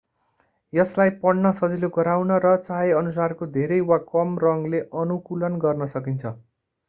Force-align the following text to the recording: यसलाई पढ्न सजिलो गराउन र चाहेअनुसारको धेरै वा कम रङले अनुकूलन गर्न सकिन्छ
यसलाई 0.73 1.11
पढ्न 1.19 1.49
सजिलो 1.57 1.89
गराउन 1.97 2.33
र 2.45 2.53
चाहेअनुसारको 2.61 3.49
धेरै 3.51 3.79
वा 3.85 3.99
कम 4.09 4.33
रङले 4.45 4.79
अनुकूलन 5.03 5.61
गर्न 5.61 5.91
सकिन्छ 5.93 6.33